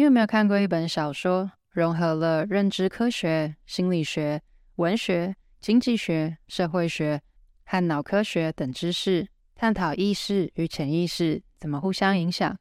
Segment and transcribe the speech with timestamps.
[0.00, 4.40] 你有没有看过一本小说，融合了认知科学、心理学、
[4.76, 7.20] 文学、经济学、社会学
[7.66, 12.56] 和脑科学等知识，探讨意识与潜意识怎么互相影响，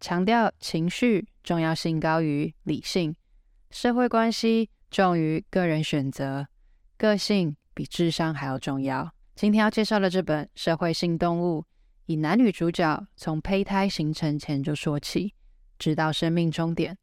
[0.00, 3.16] 强调情绪重要性高于理性，
[3.70, 6.46] 社会关系重于个人选择，
[6.98, 9.10] 个性比智商还要重要。
[9.34, 11.62] 今天要介绍的这本《社会性动物》，
[12.04, 15.32] 以男女主角从胚胎形成前就说起，
[15.82, 16.96] 直到生命终点，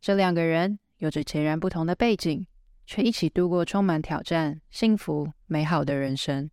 [0.00, 0.80] 这两个人。
[0.98, 2.44] 有着截然不同的背景，
[2.86, 6.50] 却一起度过充满挑战、幸福美好的人生。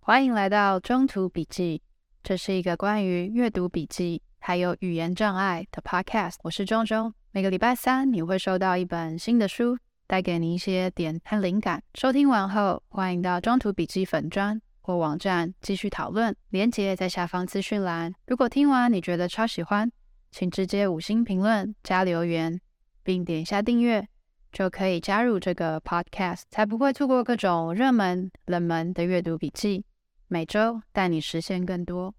[0.00, 1.80] 欢迎来到中途笔记，
[2.24, 6.36] 这是一个关于阅读笔记还有语言障碍的 podcast。
[6.42, 9.78] 我是中中，每个礼拜三你会收到一本新的书，
[10.08, 11.80] 带给你一些点和灵感。
[11.94, 18.14] 收听完后，欢迎到中途笔记粉专或网站继续讨论，连接在下方资讯栏。
[18.26, 19.92] 如果听完你觉得超喜欢，
[20.30, 22.60] 请直接五星评论加留言。
[23.02, 24.06] 并点一下订阅，
[24.52, 29.86] 就可以加入这个 podcast，才不会错过各种热门、冷门的阅读笔记。
[30.26, 32.14] 每周带你实现更多。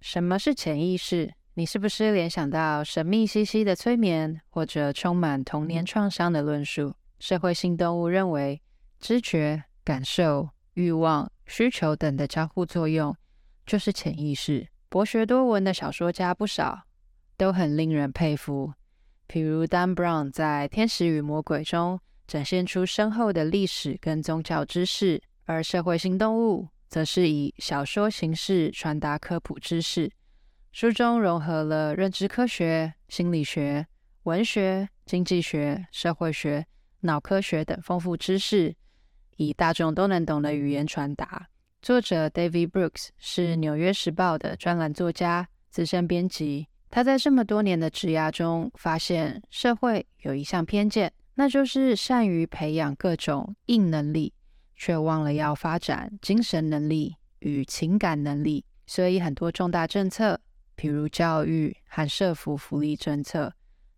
[0.00, 1.34] 什么是潜意识？
[1.56, 6.92] 你是不是联想到神秘兮兮的催眠，或者充满童年创伤的论述？
[7.20, 8.60] 社会性动物认为，
[8.98, 13.16] 知觉、感受、欲望、需求等的交互作用
[13.64, 14.66] 就是潜意识。
[14.88, 16.82] 博学多闻的小说家不少，
[17.36, 18.72] 都很令人佩服。
[19.28, 30.10] 譬如 Dan Brown 在《天使与魔鬼》中展现出深厚的历史跟宗教知识，而社会性动物则是以小说形式传达科普知识。
[30.74, 33.86] 书中融合了认知科学、心理学、
[34.24, 36.66] 文学、经济学、社会学、
[37.02, 38.74] 脑科学等丰富知识，
[39.36, 41.46] 以大众都能懂的语言传达。
[41.80, 46.66] 作者 David Brooks 是《纽约时报》的专栏作家、资深编辑。
[46.90, 54.34] 他在这么多年的职涯中，发现社会有一项偏见，那就是善于培养各种硬能力，
[54.74, 58.64] 却忘了要发展精神能力与情感能力。
[58.88, 60.40] 所以很多重大政策，
[60.76, 63.52] 譬如教育和社福福利政策，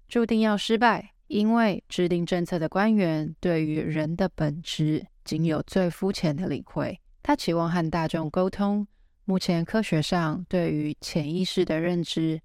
[0.08, 7.00] 注定要失败，因为制定政策的官员对于人的本质仅有最肤浅的领会。
[7.22, 8.86] 他期望和大众沟通，
[9.24, 12.40] 目前科学上对于潜意识的认知，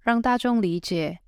[0.00, 1.18] 让大众理解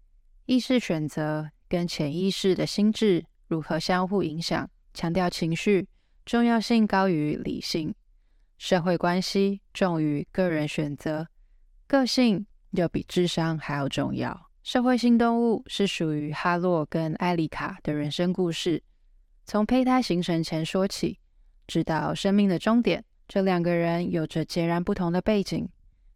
[0.46, 5.86] 意识选择跟潜意识的心智如何相互影响，强调情绪
[6.24, 7.94] 重要性高于理性，
[8.56, 11.28] 社会关系重于个人选择。
[11.86, 14.50] 个性又比智商还要重要。
[14.62, 18.82] 社会性动物是属于哈洛跟艾丽卡的人生故事，
[19.44, 21.18] 从胚胎形成前说起，
[21.66, 23.04] 直到生命的终点。
[23.28, 25.68] 这两个人有着截然不同的背景，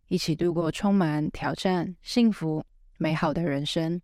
[0.08, 2.64] 一起度过充满挑战、幸福
[2.96, 4.00] 美好的人生。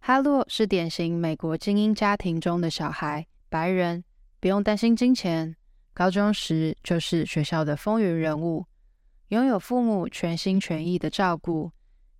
[0.00, 4.02] 哈洛是典型美国精英家庭中的小孩，白人，
[4.40, 5.54] 不用担心金钱，
[5.92, 8.64] 高中时就是学校的风云人物。
[9.32, 11.72] 拥有父母全心全意的照顾，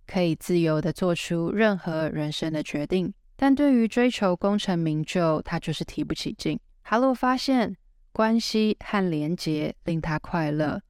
[0.07, 3.13] 可以自由的做出任何人生的决定。
[3.35, 6.59] 但对于追求功成名就，他就是提不起劲。
[6.81, 7.77] 哈洛发现
[8.11, 10.81] 关系和连结令他快乐，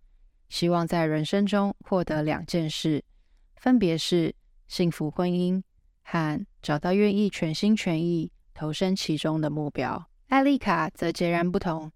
[0.47, 3.03] 希望在人生中获得两件事，
[3.57, 4.33] 分别是
[4.69, 5.61] 幸福婚姻
[6.03, 10.01] 和找到愿意全心全意投身其中的目标。
[10.29, 11.91] 艾丽卡则截然不同，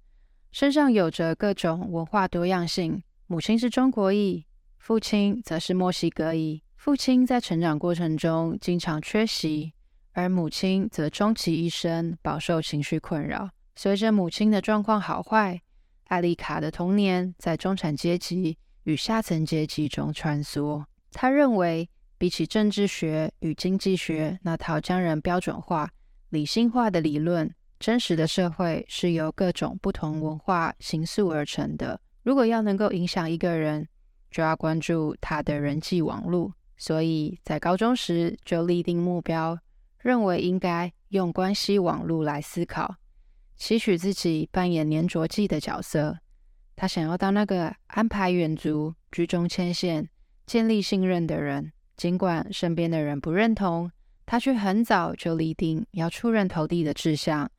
[0.51, 3.01] 身上有着各种文化多样性。
[3.29, 4.45] 母亲是中国裔，
[4.77, 6.63] 父亲则是墨西哥裔。
[6.77, 9.73] 父亲在成长过程中经常缺席，
[10.13, 13.49] 而母亲则终其一生饱受情绪困扰。
[13.75, 15.59] 随着母亲的状况好坏，
[16.05, 20.85] 艾丽卡的童年在中产阶级与下层阶级中穿梭。
[21.11, 25.89] 他认为，比起政治学与经济学那套将人标准化、
[26.29, 31.99] 理性化的理论，真实的社会是由各种不同文化形塑而成的。
[32.27, 33.87] 如果要能够影响一个人，
[34.29, 36.51] 就要关注他的人际网络。
[36.75, 39.57] 所以在高中时就立定目标，
[39.99, 42.97] 认为应该用关系网络来思考，
[43.55, 46.17] 期许自己扮演黏着剂的角色。
[46.75, 50.09] 他想要当那个安排远足、居中牵线、
[50.45, 51.71] 建立信任的人。
[51.95, 53.89] 尽管身边的人不认同，
[54.25, 57.49] 他却很早就立定要出人头地的志向，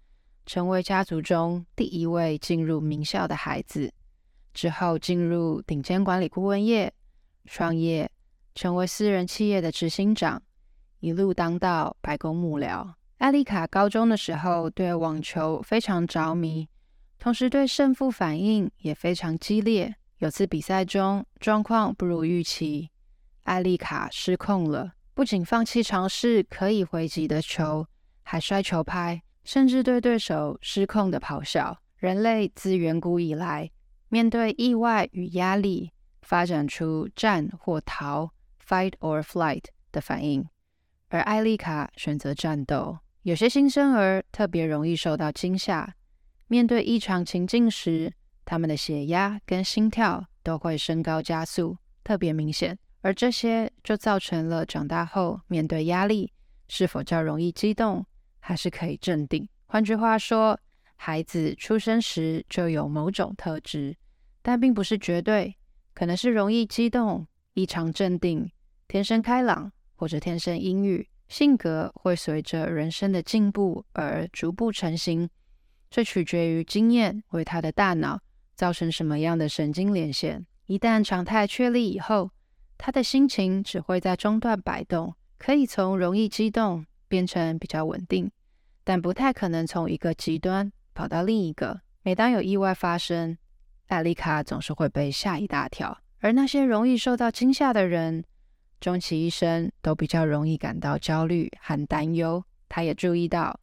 [0.44, 3.90] 成为家族中第一位进入名校的孩子。
[4.58, 6.92] 之后进入顶尖管理顾问业，
[7.44, 8.10] 创业，
[8.56, 10.42] 成为私人企业的执行长，
[10.98, 12.94] 一路当到白宫幕僚。
[13.18, 16.68] 艾丽卡高中的时候对网球非常着迷，
[17.20, 19.94] 同时对胜负反应也非常激烈。
[20.16, 22.90] 有次比赛中状况不如预期，
[23.44, 27.86] 艾丽卡失控了，不仅放弃尝试可以回击的球，
[28.24, 31.78] 还摔球拍，甚至对对手失控的咆哮。
[31.98, 33.70] 人类自远古以来，
[34.08, 38.30] 面对意外与压力，发展出战或逃
[38.66, 40.46] （fight or flight） 的反应，
[41.08, 42.98] 而艾丽卡选择战斗。
[43.22, 45.94] 有些新生儿特别容易受到惊吓，
[46.46, 48.12] 面对异常情境时，
[48.44, 52.78] 他们的血压跟心跳都会升高加速，特别明显。
[53.02, 56.32] 而这些就造成了长大后面对压力
[56.68, 58.04] 是否较容易激动，
[58.40, 59.46] 还是可以镇定。
[59.66, 60.58] 换句话说，
[61.00, 63.96] 孩子出生时就有某种特质，
[64.42, 65.56] 但并不是绝对，
[65.94, 68.50] 可能是容易激动、异常镇定、
[68.88, 71.08] 天生开朗，或者天生阴郁。
[71.28, 75.28] 性格会随着人生的进步而逐步成型，
[75.90, 78.18] 这取决于经验为他的大脑
[78.54, 80.46] 造成什么样的神经连线。
[80.66, 82.30] 一旦常态确立以后，
[82.76, 88.30] 他的心情只会在中段摆动，可以从容易激动变成比较稳定，
[88.82, 91.80] 但不太可能从一个极端跑到另一个。
[92.02, 93.38] 每当有意外发生，
[93.86, 98.24] 艾丽卡总是会被吓一大跳，而那些容易受到惊吓的人，
[98.80, 102.42] 终其一生都比较容易感到焦虑和担忧。
[102.68, 103.60] 他也注意到，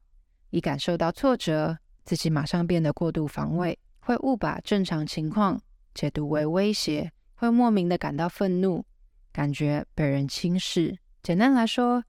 [0.50, 5.62] 一感受到挫折，自己马上变得过度防卫，会误把正常情况
[5.94, 8.86] 解读为威胁，会莫名的感到愤怒，
[9.34, 10.98] 感觉被人轻视。
[11.22, 12.02] 简单来说，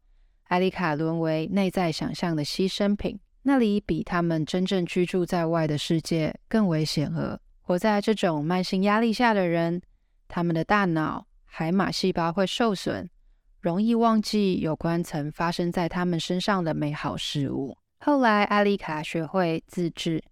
[0.45, 7.41] 艾丽卡沦为内在想象的牺牲品，那里比他们真正居住在外的世界更为险恶。
[7.61, 9.81] 活在这种慢性压力下的人，
[10.27, 11.25] 他们的大脑。
[11.45, 13.09] 海马细胞会受损，
[13.61, 17.79] 容易忘记有关曾发生在他们身上的美好事物。
[18.01, 20.25] 后来，艾丽卡学会自制。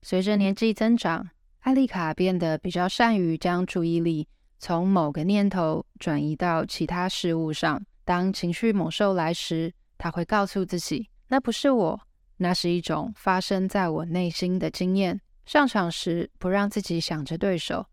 [0.00, 1.28] 随着年纪增长，
[1.62, 4.28] 艾丽卡变得比较善于将注意力
[4.60, 7.84] 从某个念头转移到其他事物上。
[8.04, 12.00] 当情绪猛兽来时，她会告诉自己：“那不是我，
[12.38, 17.86] 那是一种发生在我内心的经验。”上场时，不让自己想着对手，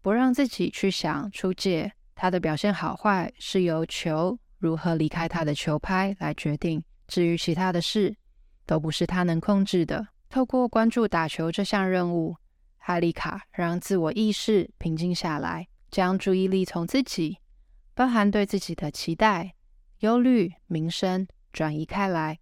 [0.00, 1.92] 不让自己去想出界。
[2.14, 8.16] 他的表现好坏是由球如何离开他的球拍来决定，至于其他的事，
[8.64, 10.06] 都不是他能控制的。
[10.28, 12.36] 透过关注打球这项任务，
[12.78, 17.38] 艾丽卡让自我意识平静下来，将注意力从自己，
[17.94, 19.54] 包含对自己的期待、
[19.98, 22.38] 忧虑、名声转移开来，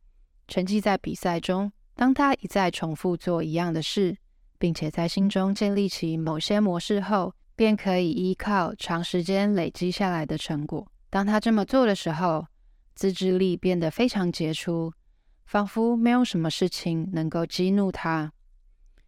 [0.51, 1.73] 沉寂在比赛中。
[1.95, 4.17] 当他一再重复做一样的事，
[4.59, 10.91] 并且在心中建立起某些模式后，便可以依靠长时间累积下来的成果。
[11.09, 12.47] 当他这么做的时候，
[12.97, 14.93] 自制力变得非常杰出，
[15.47, 18.33] 仿佛没有什么事情能够激怒他。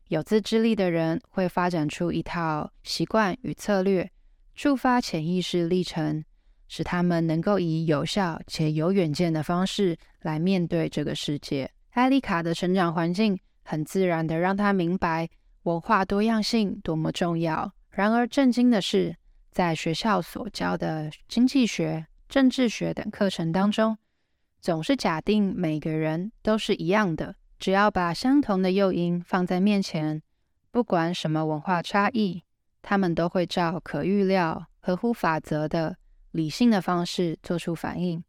[0.08, 4.08] 有自制力的人会发展出一套习惯与策略，
[4.54, 6.22] 触发潜意识历程，
[6.74, 11.70] 使他们能够以有效且有远见的方式来面对这个世界。
[11.90, 15.28] 艾丽卡的成长环境很自然地让她明白
[15.64, 17.70] 文化多样性多么重要。
[17.90, 19.14] 然而，震惊的是，
[19.50, 23.98] 在学校所教的经济学、政治学等课程当中，
[24.58, 27.34] 总是假定每个人都是一样的。
[27.58, 30.22] 只要把相同的诱因放在面前，
[30.70, 32.42] 不管什么文化差异，
[32.80, 35.98] 他们都会照可预料、合乎法则的
[36.32, 38.22] 理性的方式做出反应。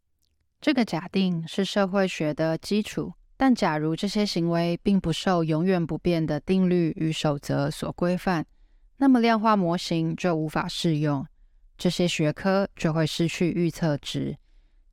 [0.60, 3.12] 这个假定是社会学的基础。
[3.36, 8.46] 但假如这些行为并不受永远不变的定律与守则所规范，
[8.98, 11.26] 那么量化模型就无法适用，
[11.76, 14.38] 这些学科就会失去预测值，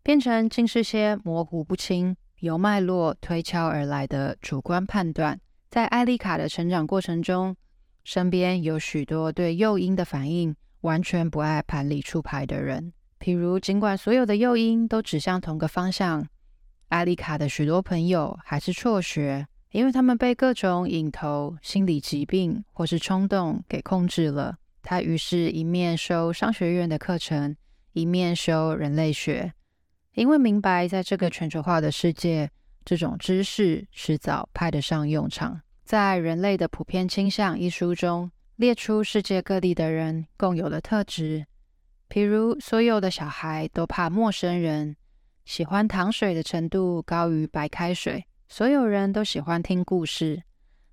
[0.01, 5.39] 变成尽是些模糊不清、由脉络推敲而来的主观判断。
[5.69, 7.55] 在艾丽卡的成长过程中，
[8.03, 12.91] 身边有许多对诱因的反应完全不爱盘里出牌的人。
[13.21, 16.27] 譬如，尽管所有的诱因都指向同个方向，
[16.89, 19.47] 艾丽卡的许多朋友还是辍学。
[19.71, 27.55] 因为他们被各种瘾头、心理疾病或是冲动给控制了，他于是一面修商学院的课程，
[27.93, 29.53] 一面修人类学。
[30.15, 32.51] 因为明白，在这个全球化的世界，
[32.83, 35.61] 这种知识迟早派得上用场。
[35.85, 41.45] 在《人类的普遍倾向》一书中，列出世界各地的人共有的特质，
[42.11, 44.97] 譬如所有的小孩都怕陌生人，
[45.45, 48.25] 喜欢糖水的程度高于白开水。
[48.49, 50.43] 所有人都喜欢听故事，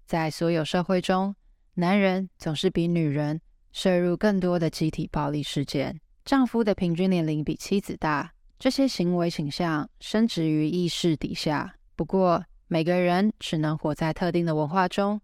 [0.06, 1.34] 在所有社会中，
[1.74, 3.40] 男人总是比女人
[3.72, 6.00] 涉入更多的集体暴力事件。
[6.24, 11.74] 丈夫的平均年龄比妻子大，这些行为倾向深植于意识底下。
[11.96, 15.20] 不过，每个人只能活在特定的文化中，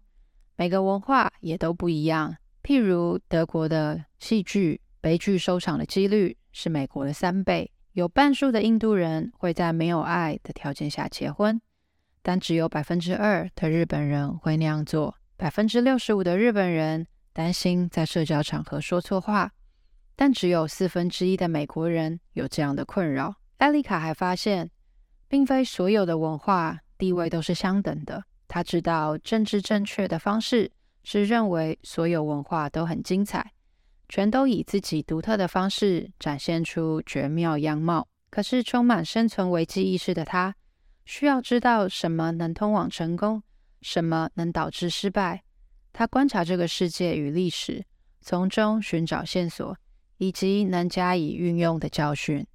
[0.57, 2.35] 每个文化也都不一样。
[2.61, 7.71] 譬如，德国的戏剧悲剧收场的几率是美国的三倍。
[7.91, 11.61] 有半数的印度人会在没有爱的条件下结婚，
[12.23, 15.15] 但只有百分之二的日本人会那样做。
[15.37, 19.51] 百分之六十五的日本人担心在社交场合说错话，
[20.15, 23.35] 但只有四分之一的美国人有这样的困扰。
[23.57, 24.71] 艾丽卡还发现，
[25.27, 28.23] 并非所有的文化地位都是相等的。
[28.47, 30.71] 她知道政治正确的方式
[31.03, 33.51] 是认为所有文化都很精彩。
[34.07, 38.07] 全都以自己独特的方式展现出绝妙样貌。
[38.29, 40.55] 可是，充满生存危机意识的他，
[41.05, 43.41] 需要知道什么能通往成功，
[43.81, 45.43] 什么能导致失败。
[45.93, 47.85] 他观察这个世界与历史，
[48.19, 49.77] 从中寻找线索，
[50.17, 52.45] 以及能加以运用的教训。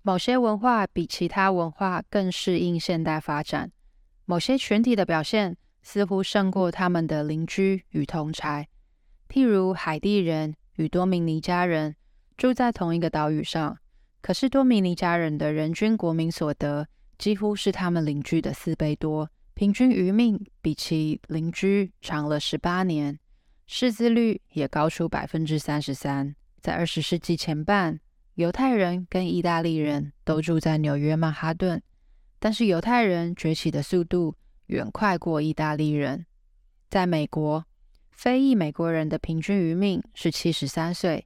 [0.00, 3.70] 某些文化比其他文化更适应现代发展，
[4.24, 8.64] 某些群体的表现似乎胜过他们的邻居与同侪。
[9.28, 11.94] 譬如海地人与多米尼加人
[12.36, 13.78] 住在同一个岛屿上，
[14.22, 16.86] 可是多米尼加人的人均国民所得
[17.18, 23.18] 几乎是他们邻居的四倍多，平均余命比其邻居长了十八年，
[23.66, 26.34] 识字率也高出百分之三十三。
[26.60, 28.00] 在二十世纪前半，
[28.34, 31.82] 犹太人跟意大利人都住在纽约曼哈顿，
[32.38, 34.34] 但是犹太人崛起的速度
[34.66, 36.24] 远快过意大利人。
[36.88, 37.64] 在美国，
[38.18, 41.24] 非裔美国人的平均余命是七十三岁，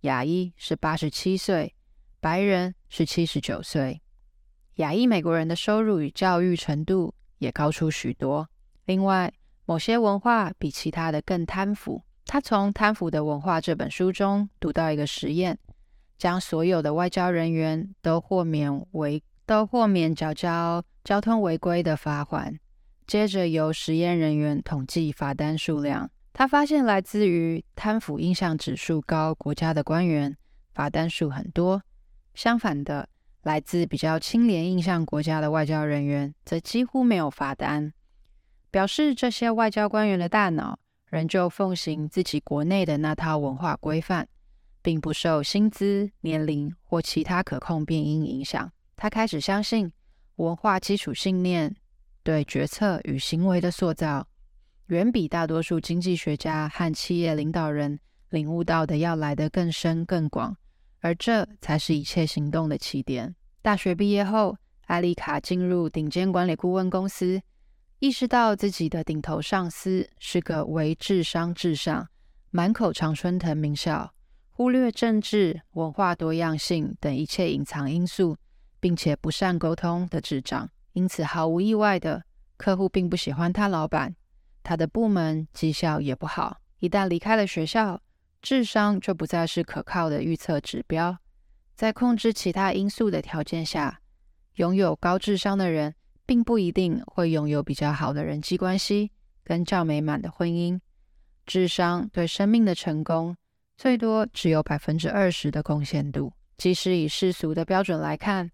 [0.00, 1.72] 亚裔是八十七岁，
[2.18, 4.02] 白人是七十九岁。
[4.74, 8.48] 亚裔美国人的收入与教育程度也高出许多。
[8.86, 9.32] 另外，
[9.66, 12.02] 某些文化比其他的更贪腐。
[12.24, 15.56] 他从《贪腐的文化》这本书中读到一个实验，
[16.18, 22.58] 将所有的外交人员都豁免违都豁免缴交交通违规的罚款，
[23.06, 26.10] 接着由实验人员统计罚单数量。
[26.32, 30.36] 他发现，来自于贪腐印象指数高国家的官员
[30.72, 31.80] 罚单数很多；
[32.34, 33.08] 相反的，
[33.42, 37.92] 来自比较清廉印象国家的外交人员则几乎没有罚单，
[38.70, 40.78] 表示这些外交官员的大脑
[41.10, 44.26] 仍旧奉行自己国内的那套文化规范，
[44.80, 48.72] 并不受薪资、年龄或其他可控变因影响。
[48.96, 49.92] 他开始相信，
[50.36, 51.76] 文化基础信念
[52.22, 54.26] 对决策与行为的塑造。
[54.86, 57.98] 远比大多数经济学家和企业领导人
[58.30, 60.56] 领悟到的要来得更深更广，
[61.00, 63.34] 而这才是一切行动的起点。
[63.62, 67.40] 大学毕业后，艾丽卡进入顶尖管理顾问公司，
[68.00, 72.08] 意识到自己的顶头上司是个唯智商至上、
[72.50, 74.12] 满口常春藤名校、
[74.50, 78.36] 忽略政治、文化多样性等一切隐藏因素，
[78.80, 80.68] 并且不善沟通的智障。
[80.92, 82.24] 因此，毫无意外的，
[82.56, 84.14] 客户并不喜欢他老板。
[84.62, 86.58] 他的部门绩效也不好。
[86.78, 88.00] 一旦离开了学校，
[88.40, 91.16] 智商就不再是可靠的预测指标。
[91.74, 94.00] 在控制其他因素的条件下，
[94.56, 95.94] 拥有高智商的人
[96.26, 99.10] 并不一定会拥有比较好的人际关系
[99.44, 100.78] 跟较美满的婚姻。
[101.46, 103.36] 智商对生命的成功
[103.76, 106.32] 最多只有百分之二十的贡献度。
[106.56, 108.50] 即使以世俗的标准来看，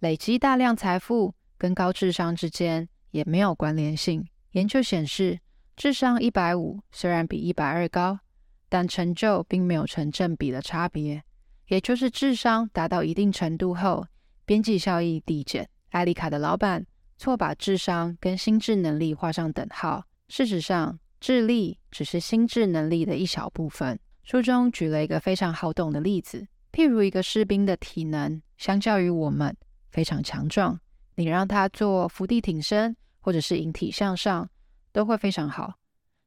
[0.00, 4.26] 累积大量财富跟高智商之间也没有关联性。
[4.52, 5.38] 研究显示，
[5.76, 8.20] 智商一百五虽然比一百二高，
[8.68, 11.22] 但成就并没有成正比的差别。
[11.68, 14.06] 也就是智商达到一定程度后，
[14.44, 15.68] 边际效益递减。
[15.90, 16.86] 艾丽卡的老板
[17.16, 20.04] 错把智商跟心智能力画上等号。
[20.28, 23.98] 事实上，智力只是心智能力的一小部分。
[24.22, 29.56] 书中举了一个非常好懂的例子，譬如一个士兵的体能相较于我们
[29.90, 30.78] 非常强壮，
[31.16, 34.48] 你让他做伏地挺身或者是引体向上。
[34.92, 35.74] 都会非常好，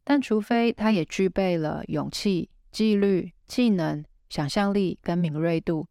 [0.03, 5.87] 但除非他也具备了勇气、纪律、技能、想象力跟敏锐度，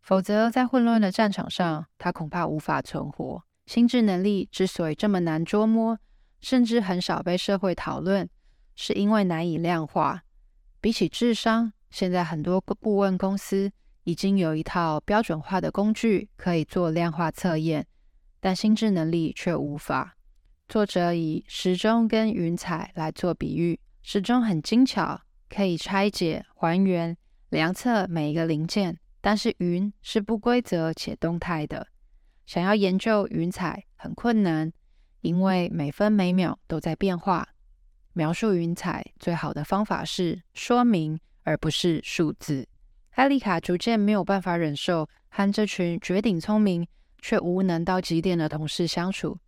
[0.00, 3.42] 否则在混乱的战场上，他恐怕无法存活。
[3.66, 5.98] 心智能力之所以这么难捉摸，
[6.40, 8.28] 甚至很少被社会讨论，
[8.74, 10.22] 是因为难以量化。
[10.80, 17.86] 比起智商，现在很多顾问公司已经有一套标准化的工具可以做量化测验，
[18.38, 20.16] 但心智能力却无法。
[20.66, 27.16] 作者以时钟跟云彩来做比喻，时钟很精巧，可以拆解、还原、
[27.50, 31.86] 量测每一个零件，但是云是不规则且动态的。
[32.46, 34.72] 想要研究云彩很困难，
[35.20, 37.48] 因为每分每秒都在变化。
[38.12, 42.66] 描述云彩最好的方法是说明，而不是数字。
[43.10, 46.86] 艾丽卡逐渐没有办法忍受和这群绝顶聪明
[47.20, 49.38] 却无能到极点的同事相处。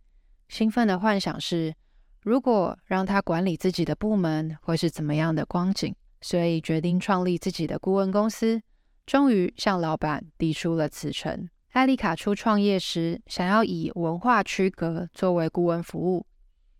[0.49, 1.73] 兴奋的幻想是，
[2.21, 5.93] 如果让他管理自己的部门，会是怎么样的光景？
[6.21, 8.61] 所以决定创立自己的顾问公司。
[9.05, 11.47] 终于向老板递出了辞呈。
[11.71, 16.25] 艾丽卡初创业时，想要以文化区隔作为顾问服务，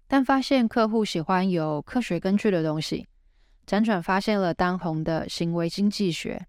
[0.08, 3.08] 但发现客户喜欢有科学根据的东西，
[3.66, 6.46] 辗转发现了当红的行为经济学，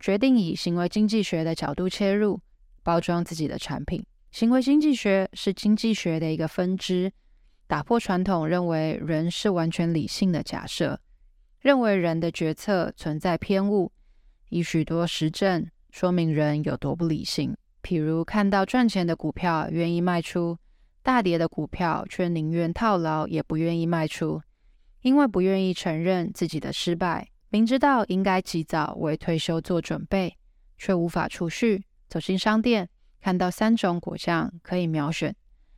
[0.00, 2.40] 决定以行为经济学的角度切入，
[2.82, 4.04] 包装自己的产品。
[4.34, 7.12] 行为经济学是经济学的一个分支，
[7.68, 10.98] 打破传统认为人是完全理性的假设，
[11.60, 13.92] 认为人的决策存在偏误。
[14.48, 20.58] 以许多实证说明人有多不理性，譬如看到赚钱的股票愿意卖出，
[21.04, 24.42] 大跌的股票却宁愿套牢也不愿意卖出，
[25.02, 30.36] 因为不愿意承认自己的失败，明知道应该及早为退休做准备，
[30.76, 31.84] 却无法储蓄。
[32.08, 32.88] 走进商店，
[33.24, 35.34] 看到三种果酱可以秒选，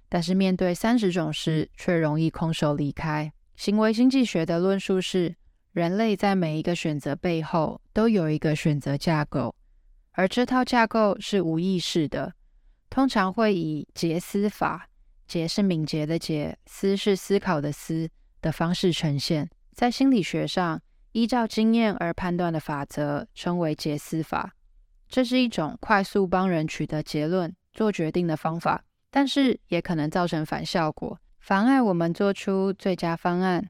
[0.08, 3.32] 但是面对三十种时却容易空手离开。
[3.54, 5.32] 行为经济学的论述是，
[5.70, 9.54] 人类在每一个选择背后都有一个选择架构，
[10.10, 12.34] 而这套架构是无意识的，
[12.90, 14.88] 通常会以捷思法
[15.28, 18.10] （捷是敏捷的捷，思是思考的思）
[18.42, 19.48] 的方式呈现。
[19.72, 24.55] 在心理学上，依照经验而判断的法则称为捷思法。
[25.08, 33.68] 这是一种快速帮人取得结论、做决定的方法，但是也可能造成反效果，妨碍我们做出最佳方案。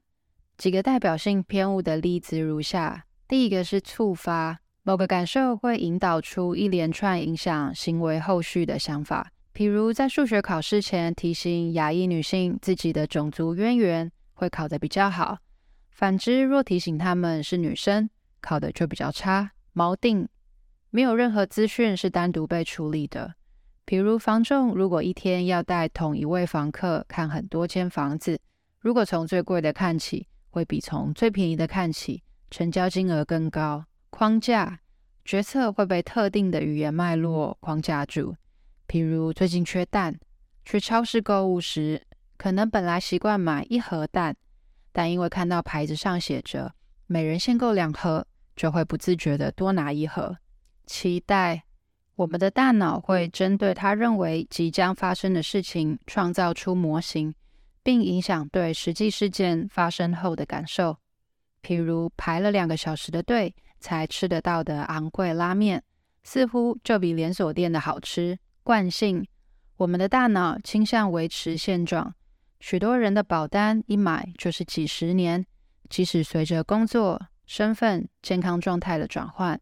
[0.57, 15.35] 几个代表性偏误的例子如下：第一个是触发，某个感受会引导出一连串影响行为后续的想法，譬如在数学考试前提醒亚裔女性自己的种族渊源，会考得比较好；
[15.91, 18.09] 反之，若提醒她们是女生，
[18.41, 19.51] 考得就比较差。
[19.75, 20.27] 锚定，
[20.97, 23.35] 没有任何资讯是单独被处理的，
[23.85, 28.39] 譬如房仲如果一天要带同一位房客看很多间房子，
[28.79, 33.85] 如果从最贵的看起，会比从最便宜的看起，成交金额更高。
[34.09, 34.79] 框架
[35.23, 38.35] 决策会被特定的语言脉络框架住，
[38.87, 40.17] 譬如最近缺蛋，
[40.65, 42.01] 去超市购物时，
[42.37, 44.35] 可能本来习惯买一盒蛋，
[44.91, 46.73] 但因为看到牌子上写着
[47.05, 50.35] 每人限购两盒，就会不自觉地多拿一盒。
[50.87, 51.61] 期待
[52.15, 57.35] 我们的大脑会针对他认为即将发生的事情，创造出模型。
[57.83, 60.97] 并影响对实际事件发生后的感受，
[61.63, 65.81] 譬如排了两个小时的队才吃得到的昂贵拉面，
[66.21, 68.37] 似乎就比连锁店的好吃。
[68.61, 69.25] 惯性，
[69.77, 72.13] 我们的大脑倾向维持现状。
[72.59, 75.45] 许多人的保单一买就是几十年，
[75.89, 79.57] 即使随着工作、身份、健康状态的转换，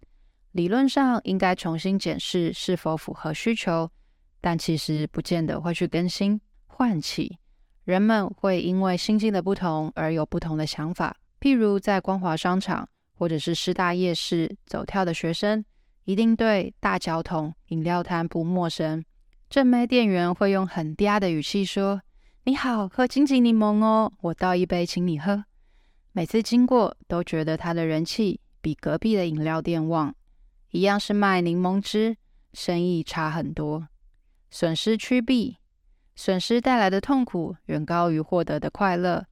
[0.56, 3.92] 理论上应该重新检视是否符合需求，
[4.40, 6.40] 但其实不见得会去更新。
[6.66, 7.38] 唤起。
[7.84, 11.18] 人们会因为心境的不同而有不同的想法。
[11.42, 15.66] 譬如在光华商场或者是师大夜市走跳的学生，
[16.06, 19.04] 一定对大脚桶饮料摊不陌生。
[19.50, 22.02] 正妹店员会用很嗲的语气说
[22.46, 25.44] ：“你好，喝金桔柠檬哦，我倒一杯请你喝。”
[26.14, 30.16] 每次经过都觉得他的人气比隔壁的饮料店旺。
[30.76, 32.18] 一样是卖柠檬汁，
[32.52, 33.88] 生意差很多。
[34.52, 35.56] 损失趋避。
[36.18, 39.26] 损失带来的痛苦远高于获得的快乐。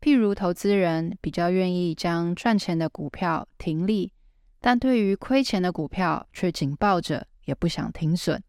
[0.00, 4.12] 譬如，投资人比较愿意将赚钱的股票停利，
[4.60, 8.40] 但对于亏钱的股票却紧抱着，也不想停损。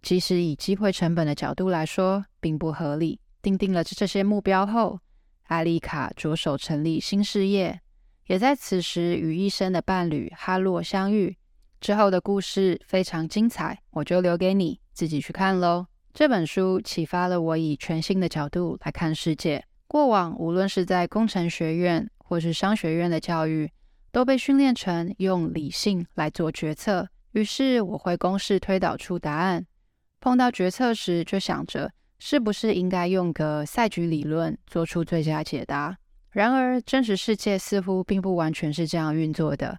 [0.00, 3.20] 即使以机会成本的角度来说，并不合理。
[3.42, 4.98] 定定了这些目标后，
[5.48, 7.82] 艾丽卡着手成立新事业，
[8.28, 11.36] 也在此时与一生的伴侣哈洛相遇。
[11.82, 15.84] 之后的故事非常精彩，我就留给你自己去看喽。
[16.14, 19.64] 这本书启发了我以全新的角度来看世界。
[19.88, 23.68] 过往无论是在工程学院或是商学院的教育，
[24.12, 27.08] 都被训练成用理性来做决策。
[27.32, 29.66] 于是我会公式推导出答案，
[30.20, 31.90] 碰到决策时就想着
[32.20, 35.96] 是不是应该用个赛局理论做出最佳解答。
[36.30, 39.76] 然而真实世界似乎并不完全是这样运作的。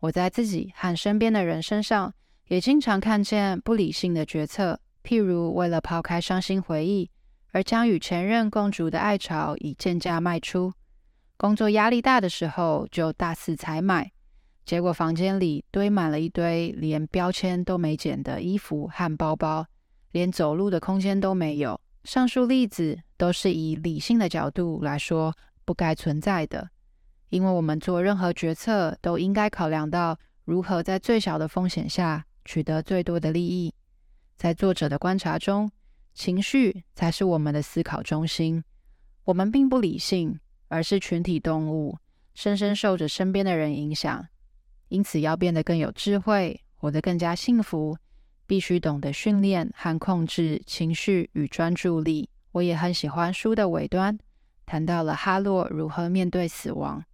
[0.00, 2.12] 我在自己和身边的人身上
[2.46, 4.80] 也经常看见不理性的决策。
[5.02, 7.10] 譬如，为了抛开伤心回忆，
[7.52, 10.70] 而将与前任共筑的爱巢以贱价卖出；
[11.36, 14.12] 工作压力大的时候，就大肆采买，
[14.66, 19.64] 结果房间里堆满了一堆连标签都没剪的衣服和包包，
[20.12, 21.80] 连走路的空间都没有。
[22.04, 25.34] 上述例子都是以理性的角度来说
[25.64, 26.68] 不该存在的，
[27.30, 33.74] 因为我们做任何决策都应该考量到如何在最小的风险下取得最多的利益。
[34.36, 35.70] 在作者的观察中，
[36.14, 38.62] 情绪才是我们的思考中心。
[39.24, 41.98] 我们并不理性，而是群体动物，
[42.34, 44.26] 深深受着身边的人影响。
[44.88, 47.98] 因此，要变得更有智慧，活得更加幸福，
[48.46, 52.30] 必须懂得训练和控制情绪与专注力。
[52.52, 54.18] 我也很喜欢书的尾端，
[54.64, 57.04] 谈到了哈洛如何面对死亡，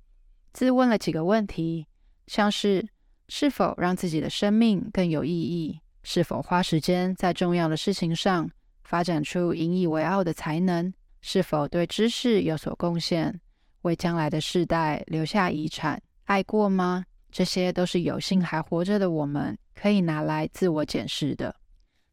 [0.54, 1.86] 自问了几个问题，
[2.28, 2.88] 像是
[3.28, 8.48] 是否让自己的生命更有意义，是否花时间在重要的事情上，
[8.84, 10.94] 发展出引以为傲的才能。
[11.20, 13.40] 是否对知识有所贡献，
[13.82, 16.00] 为将来的世代留下遗产？
[16.24, 17.04] 爱过吗？
[17.32, 21.56] 这些都是有幸还活着的我们可以拿来自我检视的。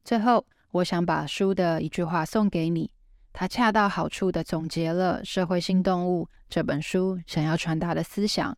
[0.04, 2.90] 最后，我想把书的一句话送给你，
[3.34, 8.58] 它恰到好处地总结了《社会性动物》这本书想要传达的思想：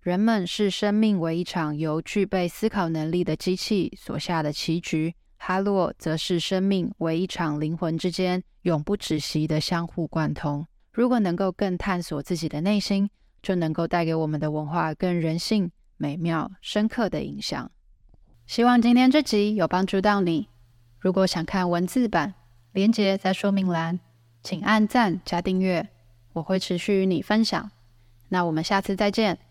[0.00, 5.14] 人们视生命为一场由具备思考能力的机器所下的棋局。
[5.36, 10.64] 哈洛则视生命为一场灵魂之间永不止息的相互贯通。
[10.92, 13.10] 如果能够更探索自己的内心，
[13.42, 17.68] 就能够带给我们的文化更人性、美妙、深刻的影响。
[18.46, 20.48] 希望今天这集有帮助到你。
[21.00, 22.34] 如果想看文字版，
[22.70, 23.98] 连接在说明栏，
[24.42, 25.88] 请按赞加订阅，
[26.32, 27.70] 我会持续与你分享。
[28.28, 29.38] 那我们下次再见。